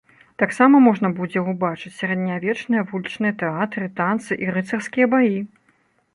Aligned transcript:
Таксама 0.43 0.79
можна 0.85 1.11
будзе 1.19 1.43
убачыць 1.51 1.93
сярэднявечныя 1.97 2.87
вулічныя 2.93 3.33
тэатры, 3.43 3.85
танцы 4.01 4.33
і 4.47 4.53
рыцарскія 4.59 5.05
баі. 5.15 5.37